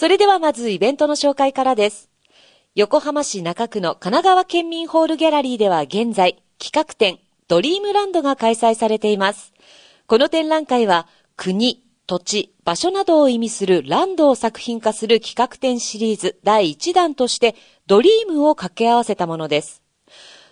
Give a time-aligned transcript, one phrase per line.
[0.00, 2.08] それではまずイベントの紹介からです。
[2.76, 9.52] 横浜市中区の神奈川県民ホールギャラリーでは現在、企画展、ドリームランドが開催されています。
[10.06, 17.56] この展覧会は、国、土地、場所などを意味するランドを作品化する企画展シリーズ第1弾として、
[17.88, 19.82] ドリームを掛け合わせたものです。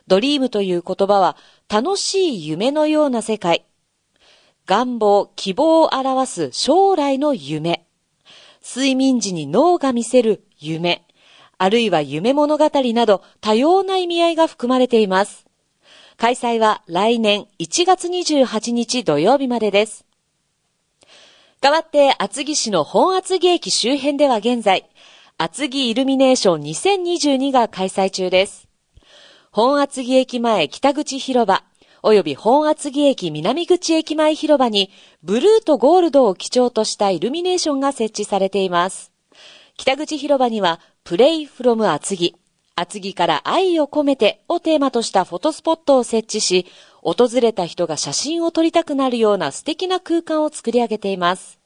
[0.08, 1.36] ドリームという言葉は、
[1.68, 3.64] 楽しい夢のような世界。
[4.66, 7.85] 願望、希望を表す将来の夢。
[8.68, 11.06] 睡眠時に脳が見せる夢。
[11.56, 15.46] あるいは夢物語など多様な意味合いが含まれています。
[16.16, 20.04] 開催は来年1月28日土曜日までです。
[21.60, 24.90] 代わって厚木市の本厚木駅周辺では現在、
[25.38, 28.68] 厚木イルミネーション2022が開催中です。
[29.52, 31.62] 本厚木駅前北口広場、
[32.02, 34.90] 及び本厚木駅南口駅前広場に、
[35.22, 39.12] ブルーとゴールドを基調としたイルミネーションが設置されています。
[39.76, 42.34] 北口広場には、プレイフロム厚木、
[42.74, 46.66] 厚木から愛を込めてをテーマとしたフォトスポットを設置し、
[47.00, 51.58] 訪れた人が写真を撮りたくなるような素敵な空間を作り上げています。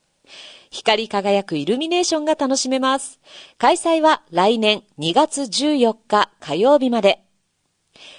[0.71, 3.19] 光り輝くイルミネーションが楽しめます。
[3.59, 7.25] 開催は来年2月14日火曜日まで。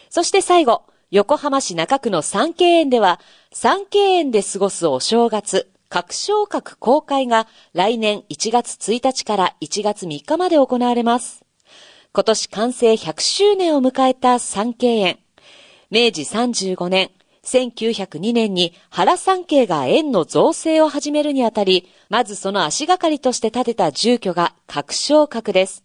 [0.09, 3.19] そして最後、横浜市中区の三景園では、
[3.51, 11.43] 三景園で過ごすお正月、各小閣公開が来年1月1日から1月3日まで行われます。
[12.13, 15.19] 今年完成100周年を迎えた三景園。
[15.89, 17.11] 明治35年、
[17.43, 25.83] 1902年に原三景が園の造成を始めるにあたり、まずその足がかりとして建てた住居が各小閣です。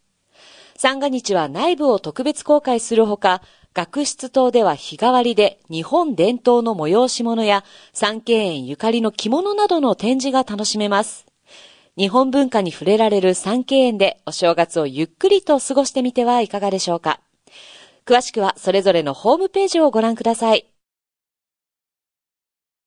[0.79, 3.41] 三が日は内部を特別公開するほか、
[3.73, 11.27] 学室棟では日替わりで日本伝統の催し物や三景園ゆかりの着物などの展示が楽しめます。
[11.97, 17.21] 日本文化に触れられる三景園でお正月をゆっくりと過ごしてみてはいかがでしょうか。
[18.05, 20.67] 詳しくはそれぞれのホームページをご覧ください。